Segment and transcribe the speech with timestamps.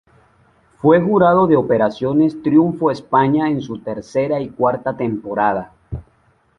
[0.79, 5.73] Fue jurado de Operación Triunfo España en su tercera y cuarta temporada.